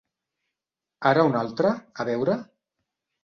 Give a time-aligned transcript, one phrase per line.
[1.09, 2.39] Ara un altre, a veure?